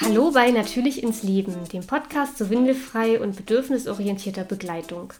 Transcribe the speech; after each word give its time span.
Hallo 0.00 0.32
bei 0.32 0.50
Natürlich 0.50 1.02
ins 1.02 1.22
Leben, 1.22 1.54
dem 1.72 1.86
Podcast 1.86 2.36
zu 2.36 2.50
windelfrei 2.50 3.20
und 3.20 3.36
bedürfnisorientierter 3.36 4.44
Begleitung. 4.44 5.12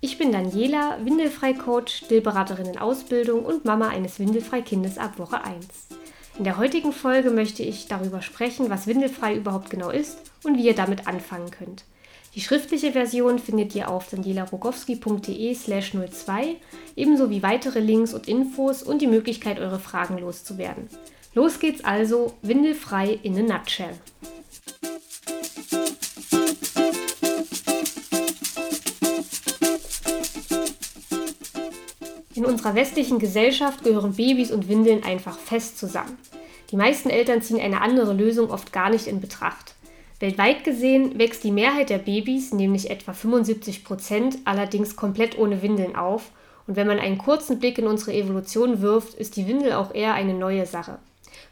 Ich 0.00 0.18
bin 0.18 0.32
Daniela, 0.32 0.98
Windelfrei-Coach, 1.04 1.94
Stillberaterin 2.04 2.66
in 2.66 2.78
Ausbildung 2.78 3.44
und 3.44 3.64
Mama 3.64 3.88
eines 3.88 4.18
Windelfrei-Kindes 4.18 4.98
ab 4.98 5.18
Woche 5.18 5.42
1. 5.42 5.66
In 6.38 6.44
der 6.44 6.56
heutigen 6.58 6.92
Folge 6.92 7.30
möchte 7.30 7.62
ich 7.62 7.88
darüber 7.88 8.22
sprechen, 8.22 8.70
was 8.70 8.86
Windelfrei 8.86 9.34
überhaupt 9.34 9.68
genau 9.68 9.90
ist 9.90 10.18
und 10.44 10.56
wie 10.56 10.66
ihr 10.66 10.74
damit 10.74 11.06
anfangen 11.06 11.50
könnt. 11.50 11.84
Die 12.36 12.40
schriftliche 12.40 12.92
Version 12.92 13.40
findet 13.40 13.74
ihr 13.74 13.90
auf 13.90 14.08
danielarogowski.de 14.08 15.52
slash 15.54 15.92
02, 15.92 16.56
ebenso 16.94 17.28
wie 17.28 17.42
weitere 17.42 17.80
Links 17.80 18.14
und 18.14 18.28
Infos 18.28 18.84
und 18.84 19.02
die 19.02 19.08
Möglichkeit, 19.08 19.58
eure 19.58 19.80
Fragen 19.80 20.16
loszuwerden. 20.18 20.88
Los 21.34 21.58
geht's 21.58 21.82
also, 21.82 22.34
Windelfrei 22.42 23.18
in 23.24 23.36
a 23.36 23.42
nutshell. 23.42 23.98
In 32.36 32.44
unserer 32.44 32.76
westlichen 32.76 33.18
Gesellschaft 33.18 33.82
gehören 33.82 34.14
Babys 34.14 34.52
und 34.52 34.68
Windeln 34.68 35.02
einfach 35.02 35.36
fest 35.36 35.78
zusammen. 35.78 36.16
Die 36.70 36.76
meisten 36.76 37.10
Eltern 37.10 37.42
ziehen 37.42 37.60
eine 37.60 37.80
andere 37.80 38.12
Lösung 38.12 38.50
oft 38.50 38.72
gar 38.72 38.88
nicht 38.88 39.08
in 39.08 39.20
Betracht. 39.20 39.69
Weltweit 40.20 40.64
gesehen 40.64 41.18
wächst 41.18 41.44
die 41.44 41.50
Mehrheit 41.50 41.88
der 41.88 41.98
Babys, 41.98 42.52
nämlich 42.52 42.90
etwa 42.90 43.14
75 43.14 43.84
Prozent, 43.84 44.38
allerdings 44.44 44.94
komplett 44.94 45.38
ohne 45.38 45.62
Windeln 45.62 45.96
auf. 45.96 46.30
Und 46.66 46.76
wenn 46.76 46.86
man 46.86 46.98
einen 46.98 47.16
kurzen 47.16 47.58
Blick 47.58 47.78
in 47.78 47.86
unsere 47.86 48.12
Evolution 48.12 48.82
wirft, 48.82 49.14
ist 49.14 49.36
die 49.36 49.48
Windel 49.48 49.72
auch 49.72 49.94
eher 49.94 50.12
eine 50.12 50.34
neue 50.34 50.66
Sache. 50.66 50.98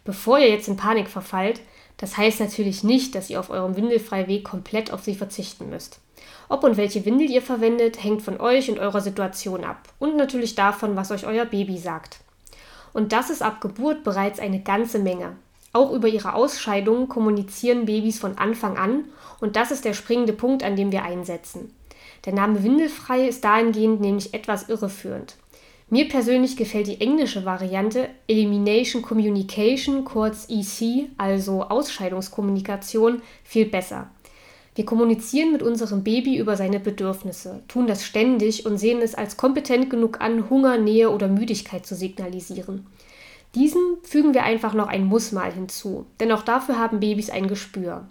Bevor 0.05 0.39
ihr 0.39 0.51
jetzt 0.51 0.69
in 0.69 0.77
Panik 0.77 1.09
verfallt, 1.09 1.61
das 1.97 2.19
heißt 2.19 2.41
natürlich 2.41 2.85
nicht, 2.85 3.15
dass 3.15 3.31
ihr 3.31 3.41
auf 3.41 3.49
eurem 3.49 3.75
Windelfreiweg 3.75 4.45
komplett 4.45 4.93
auf 4.93 5.03
sie 5.03 5.15
verzichten 5.15 5.71
müsst. 5.71 6.01
Ob 6.51 6.63
und 6.63 6.77
welche 6.77 7.05
Windel 7.07 7.31
ihr 7.31 7.43
verwendet, 7.43 8.03
hängt 8.05 8.21
von 8.21 8.39
euch 8.39 8.71
und 8.71 8.79
eurer 8.79 9.01
Situation 9.01 9.65
ab 9.65 9.89
und 9.99 10.17
natürlich 10.17 10.55
davon, 10.55 10.95
was 10.95 11.11
euch 11.11 11.27
euer 11.27 11.47
Baby 11.47 11.79
sagt. 11.79 12.19
Und 12.93 13.13
das 13.13 13.31
ist 13.31 13.43
ab 13.43 13.61
Geburt 13.61 14.05
bereits 14.05 14.41
eine 14.41 14.61
ganze 14.61 14.99
Menge. 14.99 15.37
Auch 15.79 15.93
über 15.93 16.09
ihre 16.09 16.35
Ausscheidungen 16.35 17.09
kommunizieren 17.09 17.85
Babys 17.85 18.19
von 18.19 18.37
Anfang 18.37 18.77
an 18.77 19.05
und 19.41 19.55
das 19.55 19.71
ist 19.71 19.85
der 19.85 19.95
springende 19.95 20.33
Punkt, 20.33 20.65
an 20.65 20.75
dem 20.75 20.91
wir 20.91 21.05
einsetzen. 21.05 21.73
Der 22.25 22.33
Name 22.33 22.65
Windelfrei 22.65 23.29
ist 23.29 23.45
dahingehend 23.45 24.01
nämlich 24.01 24.35
etwas 24.35 24.69
irreführend. 24.69 25.37
Mir 25.89 26.09
persönlich 26.09 26.57
gefällt 26.57 26.89
die 26.89 27.01
englische 27.01 27.45
Variante 27.45 28.09
Elimination 28.27 29.03
Communication, 29.03 30.05
kurz 30.05 30.49
EC, 30.51 31.11
also 31.17 31.63
Ausscheidungskommunikation, 31.63 33.23
viel 33.45 33.67
besser. 33.67 34.11
Wir 34.75 34.85
kommunizieren 34.85 35.53
mit 35.53 35.63
unserem 35.63 36.03
Baby 36.03 36.39
über 36.39 36.57
seine 36.57 36.81
Bedürfnisse, 36.81 37.63
tun 37.69 37.87
das 37.87 38.05
ständig 38.05 38.67
und 38.67 38.79
sehen 38.79 39.01
es 39.01 39.15
als 39.15 39.37
kompetent 39.37 39.91
genug 39.91 40.21
an, 40.21 40.51
Hunger, 40.51 40.77
Nähe 40.77 41.11
oder 41.11 41.29
Müdigkeit 41.29 41.87
zu 41.87 41.95
signalisieren. 41.95 42.85
Diesem 43.55 43.99
fügen 44.03 44.35
wir 44.35 44.45
einfach 44.45 44.75
noch 44.75 44.89
ein 44.89 45.05
Muss 45.05 45.33
mal 45.33 45.53
hinzu, 45.53 46.07
denn 46.21 46.33
auch 46.33 46.43
dafür 46.43 46.79
haben 46.79 47.01
Babys 47.01 47.31
ein 47.31 47.49
Gespür. 47.49 48.09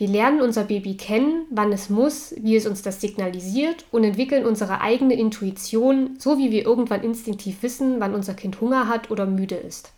Wir 0.00 0.08
lernen 0.08 0.40
unser 0.40 0.64
Baby 0.64 0.96
kennen, 0.96 1.44
wann 1.50 1.72
es 1.72 1.90
muss, 1.90 2.34
wie 2.38 2.56
es 2.56 2.66
uns 2.66 2.80
das 2.80 3.02
signalisiert 3.02 3.84
und 3.90 4.02
entwickeln 4.02 4.46
unsere 4.46 4.80
eigene 4.80 5.12
Intuition, 5.12 6.16
so 6.18 6.38
wie 6.38 6.50
wir 6.50 6.64
irgendwann 6.64 7.04
instinktiv 7.04 7.62
wissen, 7.62 8.00
wann 8.00 8.14
unser 8.14 8.32
Kind 8.32 8.62
Hunger 8.62 8.88
hat 8.88 9.10
oder 9.10 9.26
müde 9.26 9.56
ist. 9.56 9.92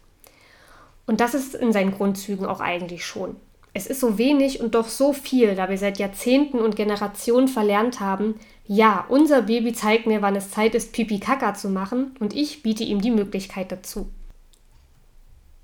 Und 1.06 1.20
das 1.20 1.34
ist 1.34 1.54
in 1.54 1.72
seinen 1.72 1.92
Grundzügen 1.92 2.46
auch 2.46 2.58
eigentlich 2.58 3.04
schon. 3.04 3.36
Es 3.74 3.86
ist 3.86 4.00
so 4.00 4.18
wenig 4.18 4.60
und 4.60 4.74
doch 4.74 4.88
so 4.88 5.12
viel, 5.12 5.54
da 5.54 5.70
wir 5.70 5.78
seit 5.78 5.98
Jahrzehnten 5.98 6.58
und 6.58 6.74
Generationen 6.74 7.46
verlernt 7.46 8.00
haben, 8.00 8.34
ja, 8.66 9.06
unser 9.08 9.42
Baby 9.42 9.72
zeigt 9.72 10.06
mir, 10.06 10.20
wann 10.20 10.34
es 10.34 10.50
Zeit 10.50 10.74
ist, 10.74 10.92
Pipi 10.92 11.20
Kaka 11.20 11.54
zu 11.54 11.68
machen 11.68 12.16
und 12.18 12.34
ich 12.34 12.64
biete 12.64 12.82
ihm 12.82 13.00
die 13.00 13.10
Möglichkeit 13.12 13.70
dazu. 13.70 14.08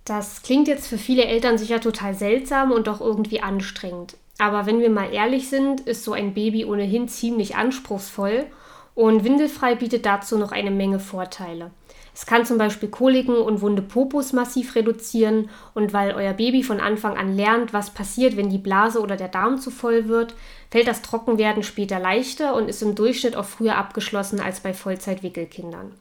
Das 0.08 0.42
klingt 0.42 0.68
jetzt 0.68 0.86
für 0.86 0.96
viele 0.96 1.26
Eltern 1.26 1.58
sicher 1.58 1.82
total 1.82 2.14
seltsam 2.14 2.72
und 2.72 2.86
doch 2.86 3.02
irgendwie 3.02 3.42
anstrengend. 3.42 4.16
Aber 4.38 4.64
wenn 4.64 4.80
wir 4.80 4.88
mal 4.88 5.12
ehrlich 5.12 5.50
sind, 5.50 5.80
ist 5.82 6.02
so 6.02 6.12
ein 6.12 6.32
Baby 6.32 6.64
ohnehin 6.64 7.08
ziemlich 7.08 7.56
anspruchsvoll 7.56 8.46
und 8.94 9.22
Windelfrei 9.22 9.74
bietet 9.74 10.06
dazu 10.06 10.38
noch 10.38 10.50
eine 10.50 10.70
Menge 10.70 10.98
Vorteile. 10.98 11.72
Es 12.14 12.24
kann 12.24 12.46
zum 12.46 12.56
Beispiel 12.56 12.88
Koliken 12.88 13.36
und 13.36 13.60
wunde 13.60 13.82
Popos 13.82 14.32
massiv 14.32 14.74
reduzieren 14.74 15.50
und 15.74 15.92
weil 15.92 16.14
euer 16.14 16.32
Baby 16.32 16.62
von 16.62 16.80
Anfang 16.80 17.18
an 17.18 17.36
lernt, 17.36 17.74
was 17.74 17.90
passiert, 17.90 18.36
wenn 18.38 18.48
die 18.48 18.58
Blase 18.58 19.00
oder 19.00 19.16
der 19.16 19.28
Darm 19.28 19.60
zu 19.60 19.70
voll 19.70 20.08
wird, 20.08 20.34
fällt 20.70 20.88
das 20.88 21.02
Trockenwerden 21.02 21.62
später 21.62 22.00
leichter 22.00 22.54
und 22.54 22.68
ist 22.70 22.82
im 22.82 22.94
Durchschnitt 22.94 23.36
auch 23.36 23.44
früher 23.44 23.76
abgeschlossen 23.76 24.40
als 24.40 24.60
bei 24.60 24.72
Vollzeitwickelkindern. 24.72 25.92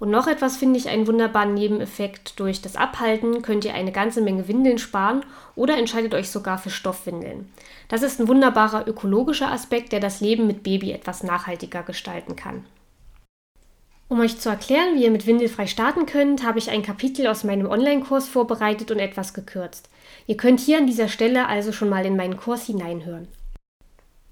Und 0.00 0.10
noch 0.10 0.26
etwas 0.26 0.56
finde 0.56 0.78
ich 0.78 0.88
einen 0.88 1.06
wunderbaren 1.06 1.52
Nebeneffekt. 1.52 2.40
Durch 2.40 2.62
das 2.62 2.74
Abhalten 2.74 3.42
könnt 3.42 3.66
ihr 3.66 3.74
eine 3.74 3.92
ganze 3.92 4.22
Menge 4.22 4.48
Windeln 4.48 4.78
sparen 4.78 5.24
oder 5.54 5.76
entscheidet 5.76 6.14
euch 6.14 6.30
sogar 6.30 6.56
für 6.56 6.70
Stoffwindeln. 6.70 7.52
Das 7.88 8.02
ist 8.02 8.18
ein 8.18 8.26
wunderbarer 8.26 8.88
ökologischer 8.88 9.52
Aspekt, 9.52 9.92
der 9.92 10.00
das 10.00 10.22
Leben 10.22 10.46
mit 10.46 10.62
Baby 10.62 10.92
etwas 10.92 11.22
nachhaltiger 11.22 11.82
gestalten 11.82 12.34
kann. 12.34 12.64
Um 14.08 14.20
euch 14.20 14.38
zu 14.38 14.48
erklären, 14.48 14.96
wie 14.96 15.04
ihr 15.04 15.10
mit 15.10 15.26
Windelfrei 15.26 15.66
starten 15.66 16.06
könnt, 16.06 16.44
habe 16.44 16.58
ich 16.58 16.70
ein 16.70 16.82
Kapitel 16.82 17.26
aus 17.26 17.44
meinem 17.44 17.70
Online-Kurs 17.70 18.26
vorbereitet 18.26 18.90
und 18.90 18.98
etwas 18.98 19.34
gekürzt. 19.34 19.90
Ihr 20.26 20.38
könnt 20.38 20.60
hier 20.60 20.78
an 20.78 20.86
dieser 20.86 21.08
Stelle 21.08 21.46
also 21.46 21.72
schon 21.72 21.90
mal 21.90 22.06
in 22.06 22.16
meinen 22.16 22.38
Kurs 22.38 22.64
hineinhören. 22.64 23.28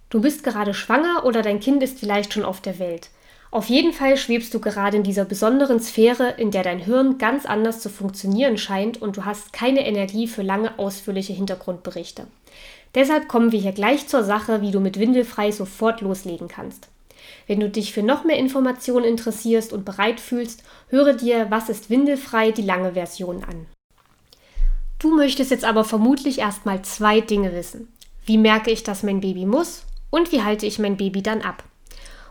Du 0.09 0.23
bist 0.23 0.43
gerade 0.43 0.73
schwanger 0.73 1.27
oder 1.27 1.43
dein 1.43 1.61
Kind 1.61 1.83
ist 1.83 2.01
vielleicht 2.01 2.33
schon 2.33 2.45
auf 2.45 2.62
der 2.62 2.78
Welt. 2.78 3.11
Auf 3.50 3.70
jeden 3.70 3.94
Fall 3.94 4.19
schwebst 4.19 4.53
du 4.53 4.60
gerade 4.60 4.98
in 4.98 5.03
dieser 5.03 5.25
besonderen 5.25 5.81
Sphäre, 5.81 6.34
in 6.36 6.50
der 6.50 6.62
dein 6.62 6.78
Hirn 6.78 7.16
ganz 7.16 7.47
anders 7.47 7.81
zu 7.81 7.88
funktionieren 7.88 8.59
scheint 8.59 9.00
und 9.00 9.16
du 9.16 9.25
hast 9.25 9.54
keine 9.54 9.86
Energie 9.86 10.26
für 10.26 10.42
lange 10.42 10.78
ausführliche 10.78 11.32
Hintergrundberichte. 11.32 12.26
Deshalb 12.94 13.28
kommen 13.28 13.53
wir 13.53 13.60
hier 13.60 13.72
gleich 13.72 14.06
zur 14.06 14.22
Sache, 14.22 14.60
wie 14.60 14.70
du 14.70 14.81
mit 14.81 14.98
Windelfrei 14.98 15.50
sofort 15.50 16.03
loslegen 16.03 16.48
kannst. 16.48 16.88
Wenn 17.47 17.60
du 17.60 17.70
dich 17.70 17.92
für 17.92 18.03
noch 18.03 18.25
mehr 18.25 18.36
Informationen 18.36 19.04
interessierst 19.04 19.72
und 19.72 19.84
bereit 19.84 20.20
fühlst, 20.20 20.62
höre 20.88 21.15
dir 21.15 21.50
Was 21.50 21.69
ist 21.70 21.88
windelfrei 21.88 22.50
die 22.50 22.62
lange 22.62 22.92
Version 22.92 23.44
an. 23.44 23.66
Du 24.98 25.15
möchtest 25.15 25.50
jetzt 25.50 25.65
aber 25.65 25.84
vermutlich 25.84 26.41
erstmal 26.41 26.82
zwei 26.82 27.20
Dinge 27.20 27.54
wissen. 27.54 27.88
Wie 28.26 28.36
merke 28.36 28.70
ich, 28.70 28.82
dass 28.82 29.03
mein 29.03 29.20
Baby 29.20 29.47
muss 29.47 29.84
und 30.10 30.32
wie 30.32 30.42
halte 30.42 30.66
ich 30.66 30.78
mein 30.78 30.97
Baby 30.97 31.22
dann 31.22 31.41
ab? 31.41 31.65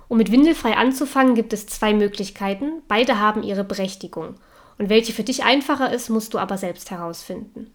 Um 0.07 0.17
mit 0.17 0.31
windelfrei 0.31 0.75
anzufangen, 0.75 1.35
gibt 1.35 1.53
es 1.53 1.67
zwei 1.67 1.93
Möglichkeiten. 1.93 2.81
Beide 2.87 3.19
haben 3.19 3.43
ihre 3.43 3.63
Berechtigung. 3.63 4.35
Und 4.77 4.89
welche 4.89 5.13
für 5.13 5.23
dich 5.23 5.43
einfacher 5.43 5.91
ist, 5.91 6.09
musst 6.09 6.33
du 6.33 6.37
aber 6.37 6.57
selbst 6.57 6.91
herausfinden. 6.91 7.71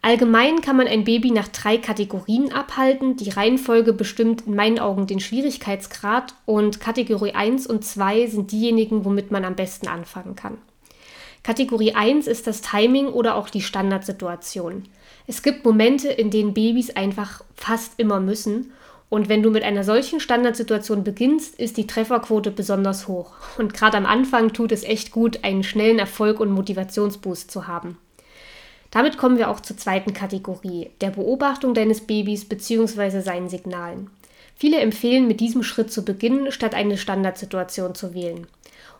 Allgemein 0.00 0.60
kann 0.60 0.76
man 0.76 0.86
ein 0.86 1.04
Baby 1.04 1.32
nach 1.32 1.48
drei 1.48 1.76
Kategorien 1.76 2.52
abhalten. 2.52 3.16
Die 3.16 3.30
Reihenfolge 3.30 3.92
bestimmt 3.92 4.46
in 4.46 4.54
meinen 4.54 4.78
Augen 4.78 5.08
den 5.08 5.18
Schwierigkeitsgrad 5.18 6.34
und 6.46 6.80
Kategorie 6.80 7.32
1 7.32 7.66
und 7.66 7.84
2 7.84 8.28
sind 8.28 8.52
diejenigen, 8.52 9.04
womit 9.04 9.32
man 9.32 9.44
am 9.44 9.56
besten 9.56 9.88
anfangen 9.88 10.36
kann. 10.36 10.58
Kategorie 11.42 11.94
1 11.94 12.28
ist 12.28 12.46
das 12.46 12.60
Timing 12.60 13.08
oder 13.08 13.34
auch 13.34 13.48
die 13.48 13.62
Standardsituation. 13.62 14.84
Es 15.26 15.42
gibt 15.42 15.64
Momente, 15.64 16.08
in 16.08 16.30
denen 16.30 16.54
Babys 16.54 16.90
einfach 16.90 17.42
fast 17.54 17.94
immer 17.98 18.20
müssen 18.20 18.72
und 19.10 19.28
wenn 19.28 19.42
du 19.42 19.50
mit 19.50 19.62
einer 19.62 19.84
solchen 19.84 20.20
Standardsituation 20.20 21.02
beginnst, 21.02 21.58
ist 21.58 21.78
die 21.78 21.86
Trefferquote 21.86 22.50
besonders 22.50 23.08
hoch. 23.08 23.32
Und 23.56 23.72
gerade 23.72 23.96
am 23.96 24.04
Anfang 24.04 24.52
tut 24.52 24.70
es 24.70 24.84
echt 24.84 25.12
gut, 25.12 25.44
einen 25.44 25.64
schnellen 25.64 25.98
Erfolg 25.98 26.40
und 26.40 26.50
Motivationsboost 26.50 27.50
zu 27.50 27.66
haben. 27.66 27.96
Damit 28.90 29.16
kommen 29.16 29.38
wir 29.38 29.50
auch 29.50 29.60
zur 29.60 29.76
zweiten 29.76 30.12
Kategorie, 30.12 30.90
der 31.00 31.10
Beobachtung 31.10 31.74
deines 31.74 32.02
Babys 32.02 32.46
bzw. 32.46 33.20
seinen 33.20 33.48
Signalen. 33.48 34.10
Viele 34.56 34.80
empfehlen, 34.80 35.26
mit 35.26 35.40
diesem 35.40 35.62
Schritt 35.62 35.92
zu 35.92 36.04
beginnen, 36.04 36.52
statt 36.52 36.74
eine 36.74 36.98
Standardsituation 36.98 37.94
zu 37.94 38.12
wählen. 38.12 38.46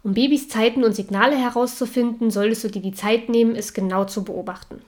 Um 0.04 0.14
Babys 0.14 0.48
Zeiten 0.48 0.84
und 0.84 0.94
Signale 0.94 1.36
herauszufinden, 1.36 2.30
solltest 2.30 2.64
du 2.64 2.68
dir 2.68 2.82
die 2.82 2.94
Zeit 2.94 3.28
nehmen, 3.28 3.56
es 3.56 3.74
genau 3.74 4.04
zu 4.04 4.24
beobachten. 4.24 4.80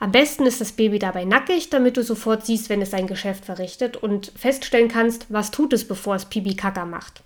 Am 0.00 0.12
besten 0.12 0.46
ist 0.46 0.60
das 0.60 0.72
Baby 0.72 0.98
dabei 0.98 1.24
nackig, 1.24 1.70
damit 1.70 1.96
du 1.96 2.02
sofort 2.02 2.44
siehst, 2.44 2.68
wenn 2.68 2.82
es 2.82 2.90
sein 2.90 3.06
Geschäft 3.06 3.44
verrichtet 3.44 3.96
und 3.96 4.32
feststellen 4.36 4.88
kannst, 4.88 5.26
was 5.28 5.50
tut 5.50 5.72
es, 5.72 5.86
bevor 5.86 6.16
es 6.16 6.26
Pipi 6.26 6.54
Kaka 6.54 6.84
macht. 6.84 7.22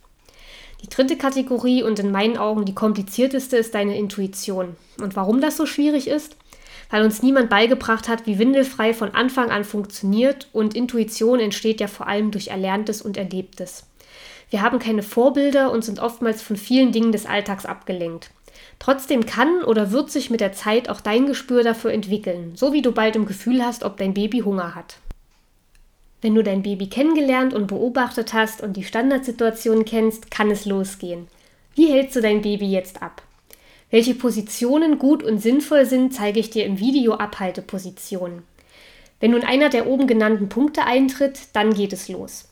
Die 0.82 0.88
dritte 0.88 1.16
Kategorie 1.16 1.82
und 1.82 1.98
in 1.98 2.10
meinen 2.10 2.36
Augen 2.36 2.64
die 2.64 2.74
komplizierteste 2.74 3.56
ist 3.56 3.74
deine 3.74 3.96
Intuition. 3.96 4.76
Und 5.00 5.16
warum 5.16 5.40
das 5.40 5.56
so 5.56 5.66
schwierig 5.66 6.06
ist? 6.06 6.36
weil 6.90 7.02
uns 7.02 7.22
niemand 7.22 7.50
beigebracht 7.50 8.08
hat, 8.08 8.26
wie 8.26 8.38
Windelfrei 8.38 8.94
von 8.94 9.14
Anfang 9.14 9.50
an 9.50 9.64
funktioniert 9.64 10.48
und 10.52 10.74
Intuition 10.74 11.40
entsteht 11.40 11.80
ja 11.80 11.88
vor 11.88 12.06
allem 12.06 12.30
durch 12.30 12.48
Erlerntes 12.48 13.02
und 13.02 13.16
Erlebtes. 13.16 13.86
Wir 14.50 14.62
haben 14.62 14.78
keine 14.78 15.02
Vorbilder 15.02 15.72
und 15.72 15.84
sind 15.84 15.98
oftmals 15.98 16.42
von 16.42 16.56
vielen 16.56 16.92
Dingen 16.92 17.10
des 17.10 17.26
Alltags 17.26 17.66
abgelenkt. 17.66 18.30
Trotzdem 18.78 19.26
kann 19.26 19.62
oder 19.62 19.90
wird 19.90 20.10
sich 20.10 20.30
mit 20.30 20.40
der 20.40 20.52
Zeit 20.52 20.88
auch 20.88 21.00
dein 21.00 21.26
Gespür 21.26 21.62
dafür 21.62 21.92
entwickeln, 21.92 22.52
so 22.54 22.72
wie 22.72 22.82
du 22.82 22.92
bald 22.92 23.16
im 23.16 23.26
Gefühl 23.26 23.64
hast, 23.64 23.84
ob 23.84 23.96
dein 23.96 24.14
Baby 24.14 24.40
Hunger 24.40 24.74
hat. 24.74 24.98
Wenn 26.20 26.34
du 26.34 26.42
dein 26.42 26.62
Baby 26.62 26.88
kennengelernt 26.88 27.54
und 27.54 27.66
beobachtet 27.66 28.32
hast 28.32 28.62
und 28.62 28.76
die 28.76 28.84
Standardsituation 28.84 29.84
kennst, 29.84 30.30
kann 30.30 30.50
es 30.50 30.64
losgehen. 30.64 31.28
Wie 31.74 31.90
hältst 31.90 32.16
du 32.16 32.20
dein 32.20 32.42
Baby 32.42 32.70
jetzt 32.70 33.02
ab? 33.02 33.22
Welche 33.90 34.14
Positionen 34.14 34.98
gut 34.98 35.22
und 35.22 35.38
sinnvoll 35.38 35.86
sind, 35.86 36.12
zeige 36.12 36.40
ich 36.40 36.50
dir 36.50 36.64
im 36.64 36.80
Video 36.80 37.14
Abhaltepositionen. 37.14 38.42
Wenn 39.20 39.30
nun 39.30 39.44
einer 39.44 39.68
der 39.68 39.86
oben 39.86 40.06
genannten 40.06 40.48
Punkte 40.48 40.84
eintritt, 40.84 41.40
dann 41.52 41.72
geht 41.72 41.92
es 41.92 42.08
los. 42.08 42.48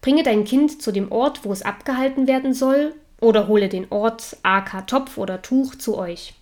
Bringe 0.00 0.22
dein 0.22 0.44
Kind 0.44 0.82
zu 0.82 0.92
dem 0.92 1.10
Ort, 1.10 1.44
wo 1.44 1.52
es 1.52 1.62
abgehalten 1.62 2.26
werden 2.26 2.52
soll, 2.52 2.94
oder 3.24 3.48
hole 3.48 3.68
den 3.68 3.86
Ort, 3.90 4.36
AK 4.42 4.86
Topf 4.86 5.18
oder 5.18 5.42
Tuch, 5.42 5.74
zu 5.74 5.96
euch. 5.98 6.34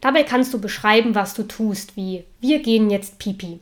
Dabei 0.00 0.22
kannst 0.22 0.52
du 0.54 0.60
beschreiben, 0.60 1.14
was 1.14 1.34
du 1.34 1.42
tust, 1.42 1.96
wie 1.96 2.24
wir 2.40 2.60
gehen 2.60 2.90
jetzt 2.90 3.18
pipi. 3.18 3.60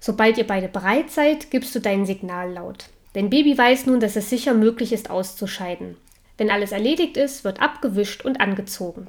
Sobald 0.00 0.38
ihr 0.38 0.46
beide 0.46 0.68
bereit 0.68 1.10
seid, 1.10 1.50
gibst 1.50 1.74
du 1.74 1.80
dein 1.80 2.06
Signal 2.06 2.52
laut. 2.52 2.86
Dein 3.12 3.28
Baby 3.28 3.56
weiß 3.56 3.86
nun, 3.86 4.00
dass 4.00 4.16
es 4.16 4.30
sicher 4.30 4.54
möglich 4.54 4.92
ist, 4.92 5.10
auszuscheiden. 5.10 5.96
Wenn 6.38 6.50
alles 6.50 6.72
erledigt 6.72 7.16
ist, 7.16 7.44
wird 7.44 7.60
abgewischt 7.60 8.24
und 8.24 8.40
angezogen. 8.40 9.08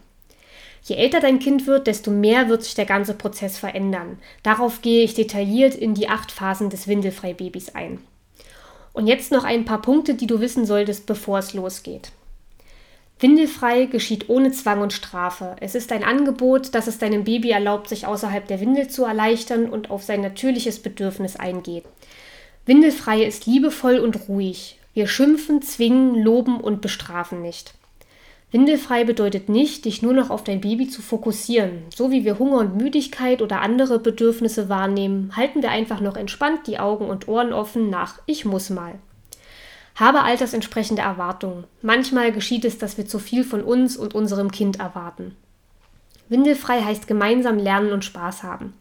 Je 0.84 0.96
älter 0.96 1.20
dein 1.20 1.40
Kind 1.40 1.68
wird, 1.68 1.88
desto 1.88 2.12
mehr 2.12 2.50
wird 2.50 2.64
sich 2.64 2.74
der 2.74 2.86
ganze 2.86 3.14
Prozess 3.14 3.58
verändern. 3.58 4.18
Darauf 4.44 4.82
gehe 4.82 5.04
ich 5.04 5.14
detailliert 5.14 5.76
in 5.76 5.94
die 5.94 6.10
acht 6.10 6.32
Phasen 6.32 6.70
des 6.70 6.88
Windelfrei-Babys 6.88 7.76
ein. 7.76 8.00
Und 8.92 9.08
jetzt 9.08 9.32
noch 9.32 9.44
ein 9.44 9.64
paar 9.64 9.82
Punkte, 9.82 10.16
die 10.16 10.28
du 10.28 10.42
wissen 10.42 10.66
solltest, 10.66 11.06
bevor 11.06 11.40
es 11.40 11.54
losgeht. 11.54 12.12
Windelfrei 13.22 13.86
geschieht 13.86 14.30
ohne 14.30 14.52
Zwang 14.52 14.82
und 14.82 14.94
Strafe. 14.94 15.56
Es 15.60 15.76
ist 15.76 15.92
ein 15.92 16.04
Angebot, 16.04 16.74
das 16.74 16.88
es 16.88 16.98
deinem 16.98 17.24
Baby 17.24 17.52
erlaubt, 17.52 17.88
sich 17.88 18.08
außerhalb 18.08 18.48
der 18.48 18.60
Windel 18.60 18.88
zu 18.88 19.06
erleichtern 19.06 19.70
und 19.70 19.92
auf 19.92 20.02
sein 20.02 20.22
natürliches 20.22 20.80
Bedürfnis 20.80 21.36
eingeht. 21.36 21.84
Windelfrei 22.66 23.24
ist 23.24 23.46
liebevoll 23.46 24.00
und 24.00 24.28
ruhig. 24.28 24.80
Wir 24.96 25.08
schimpfen, 25.08 25.62
zwingen, 25.62 26.16
loben 26.16 26.60
und 26.60 26.82
bestrafen 26.82 27.44
nicht. 27.44 27.76
Windelfrei 28.52 29.04
bedeutet 29.04 29.50
nicht, 29.50 29.86
dich 29.86 30.02
nur 30.02 30.14
noch 30.14 30.32
auf 30.32 30.44
dein 30.44 30.60
Baby 30.60 30.90
zu 30.90 31.04
fokussieren. 31.04 31.84
So 31.96 32.10
wie 32.10 32.26
wir 32.26 32.40
Hunger 32.40 32.58
und 32.58 32.76
Müdigkeit 32.76 33.44
oder 33.44 33.62
andere 33.62 34.00
Bedürfnisse 34.00 34.68
wahrnehmen, 34.68 35.32
halten 35.38 35.62
wir 35.62 35.70
einfach 35.70 36.02
noch 36.02 36.18
entspannt 36.18 36.66
die 36.66 36.80
Augen 36.80 37.06
und 37.06 37.28
Ohren 37.28 37.54
offen 37.54 37.92
nach 37.92 38.20
Ich 38.26 38.46
muss 38.46 38.72
mal. 38.72 38.96
Habe 39.96 40.24
altersentsprechende 40.24 41.02
Erwartungen. 41.02 41.66
Manchmal 41.82 42.32
geschieht 42.32 42.66
es, 42.66 42.78
dass 42.78 42.98
wir 42.98 43.06
zu 43.06 43.20
viel 43.20 43.44
von 43.44 43.62
uns 43.64 43.98
und 43.98 44.16
unserem 44.16 44.52
Kind 44.52 44.80
erwarten. 44.80 45.36
Windelfrei 46.30 46.82
heißt 46.82 47.08
gemeinsam 47.08 47.58
lernen 47.58 47.92
und 47.92 48.06
Spaß 48.06 48.44
haben. 48.44 48.74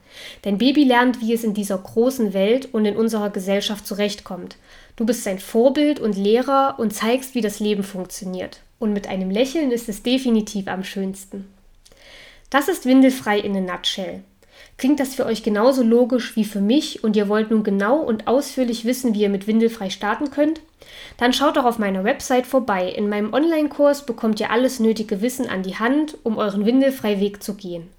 Dein 0.43 0.59
Baby 0.59 0.85
lernt, 0.85 1.21
wie 1.21 1.35
es 1.35 1.43
in 1.43 1.53
dieser 1.53 1.79
großen 1.79 2.33
Welt 2.33 2.69
und 2.73 2.85
in 2.85 2.97
unserer 2.97 3.31
Gesellschaft 3.31 3.87
zurechtkommt. 3.87 4.57
Du 4.95 5.05
bist 5.05 5.25
sein 5.25 5.41
Vorbild 5.41 5.99
und 5.99 6.17
Lehrer 6.17 6.77
und 6.79 6.95
zeigst, 6.95 7.35
wie 7.35 7.41
das 7.41 7.59
Leben 7.59 7.83
funktioniert 7.83 8.61
und 8.81 8.93
mit 8.93 9.07
einem 9.07 9.31
Lächeln 9.31 9.71
ist 9.71 9.89
es 9.89 10.03
definitiv 10.03 10.67
am 10.67 10.83
schönsten. 10.83 11.47
Das 12.49 12.67
ist 12.67 12.87
Windelfrei 12.87 13.39
in 13.39 13.55
a 13.55 13.61
nutshell. 13.61 14.25
Klingt 14.77 14.99
das 14.99 15.15
für 15.15 15.27
euch 15.27 15.45
genauso 15.45 15.83
logisch 15.83 16.35
wie 16.35 16.45
für 16.45 16.61
mich 16.61 17.05
und 17.05 17.15
ihr 17.15 17.29
wollt 17.29 17.51
nun 17.51 17.63
genau 17.63 17.99
und 17.99 18.27
ausführlich 18.27 18.85
wissen, 18.85 19.15
wie 19.15 19.21
ihr 19.21 19.29
mit 19.29 19.47
Windelfrei 19.47 19.91
starten 19.91 20.31
könnt? 20.31 20.61
Dann 21.17 21.33
schaut 21.33 21.57
doch 21.57 21.65
auf 21.65 21.79
meiner 21.79 22.05
Website 22.05 22.47
vorbei. 22.47 22.89
In 22.89 23.09
meinem 23.09 23.33
Online-Kurs 23.33 24.07
bekommt 24.07 24.41
ihr 24.41 24.51
alles 24.51 24.81
nötige 24.81 25.23
Wissen 25.23 25.49
an 25.49 25.63
die 25.63 25.79
Hand, 25.79 26.17
um 26.23 26.39
euren 26.39 26.67
Windelfrei-Weg 26.67 27.43
zu 27.43 27.55
gehen. 27.55 27.91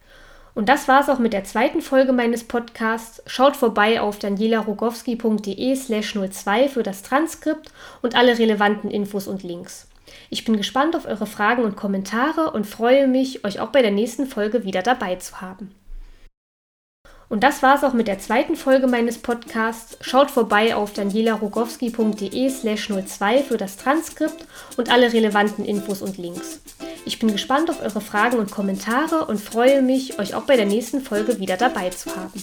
Und 0.54 0.68
das 0.68 0.88
war's 0.88 1.10
auch 1.10 1.20
mit 1.20 1.34
der 1.34 1.44
zweiten 1.44 1.82
Folge 1.82 2.12
meines 2.12 2.44
Podcasts. 2.44 3.24
Schaut 3.26 3.56
vorbei 3.56 4.02
auf 4.02 4.20
danielarogowski.de 4.20 5.76
slash 5.76 6.14
02 6.14 6.68
für 6.68 6.84
das 6.84 7.04
Transkript 7.04 7.72
und 8.02 8.16
alle 8.16 8.38
relevanten 8.38 8.92
Infos 8.92 9.28
und 9.28 9.44
Links. 9.44 9.88
Ich 10.30 10.44
bin 10.44 10.58
gespannt 10.58 10.96
auf 10.96 11.06
eure 11.06 11.26
Fragen 11.26 11.64
und 11.64 11.78
Kommentare 11.78 12.52
und 12.52 12.68
freue 12.68 13.08
mich, 13.08 13.46
euch 13.46 13.60
auch 13.62 13.70
bei 13.70 13.82
der 13.82 13.92
nächsten 13.92 14.26
Folge 14.26 14.66
wieder 14.66 14.82
dabei 14.82 15.16
zu 15.16 15.40
haben. 15.40 15.74
Und 17.32 17.46
das 17.46 17.64
war's 17.64 17.86
auch 17.86 17.94
mit 17.94 18.10
der 18.10 18.20
zweiten 18.20 18.58
Folge 18.58 18.88
meines 18.88 19.18
Podcasts. 19.18 19.98
Schaut 20.02 20.30
vorbei 20.30 20.76
auf 20.76 20.92
danielarogowski.de 20.92 22.50
slash 22.50 22.90
02 22.90 23.44
für 23.44 23.56
das 23.56 23.78
Transkript 23.78 24.46
und 24.76 24.92
alle 24.92 25.14
relevanten 25.14 25.64
Infos 25.64 26.02
und 26.02 26.18
Links. 26.18 26.60
Ich 27.06 27.20
bin 27.20 27.32
gespannt 27.32 27.70
auf 27.70 27.82
eure 27.82 28.02
Fragen 28.02 28.38
und 28.38 28.52
Kommentare 28.52 29.28
und 29.28 29.40
freue 29.40 29.82
mich, 29.82 30.20
euch 30.20 30.36
auch 30.36 30.44
bei 30.44 30.58
der 30.58 30.66
nächsten 30.66 31.00
Folge 31.00 31.40
wieder 31.40 31.56
dabei 31.56 31.90
zu 31.92 32.14
haben. 32.14 32.34